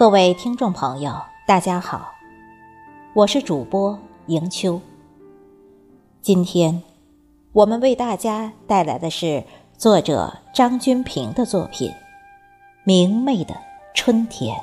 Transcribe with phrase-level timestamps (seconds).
[0.00, 1.12] 各位听众朋友，
[1.46, 2.14] 大家好，
[3.12, 3.98] 我是主播
[4.28, 4.80] 迎秋。
[6.22, 6.82] 今天
[7.52, 9.44] 我们为大家带来的是
[9.76, 11.90] 作者张君平的作品
[12.82, 13.54] 《明媚的
[13.92, 14.56] 春天》。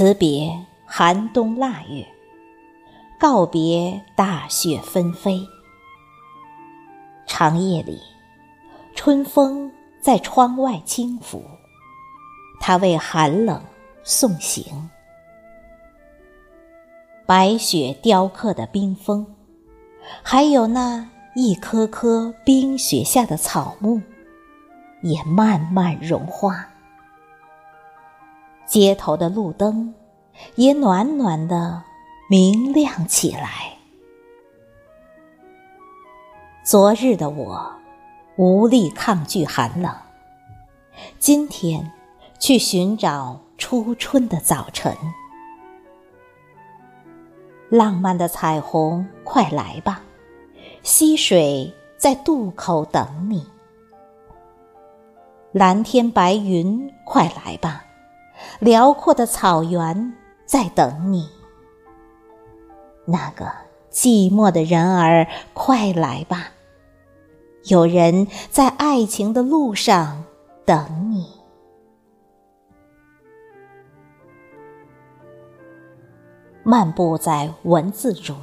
[0.00, 2.06] 辞别寒冬腊月，
[3.18, 5.46] 告别大雪纷飞。
[7.26, 8.00] 长夜里，
[8.94, 11.44] 春风在窗外轻拂，
[12.58, 13.62] 它为寒冷
[14.02, 14.88] 送行。
[17.26, 19.26] 白雪雕刻的冰封，
[20.22, 24.00] 还有那一颗颗冰雪下的草木，
[25.02, 26.69] 也慢慢融化。
[28.70, 29.92] 街头的路灯
[30.54, 31.82] 也暖暖的
[32.28, 33.76] 明亮起来。
[36.62, 37.68] 昨日的我
[38.36, 39.92] 无力抗拒寒冷，
[41.18, 41.90] 今天
[42.38, 44.96] 去寻找初春的早晨。
[47.70, 50.00] 浪漫的彩虹，快来吧！
[50.84, 53.44] 溪水在渡口等你。
[55.50, 57.84] 蓝天白云，快来吧！
[58.58, 60.12] 辽阔的草原
[60.44, 61.28] 在等你，
[63.06, 63.50] 那个
[63.90, 66.52] 寂寞的人儿，快来吧！
[67.64, 70.24] 有人在爱情的路上
[70.64, 71.26] 等你。
[76.62, 78.36] 漫步在文字中，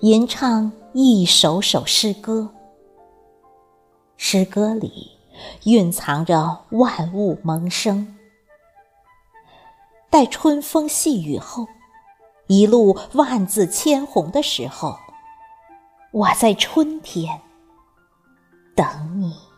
[0.00, 2.48] 吟唱一首首诗歌，
[4.16, 5.12] 诗歌里
[5.64, 8.16] 蕴藏着万物萌生。
[10.10, 11.68] 待春风细雨后，
[12.48, 14.98] 一路万紫千红的时候，
[16.10, 17.40] 我在春天
[18.74, 18.86] 等
[19.20, 19.49] 你。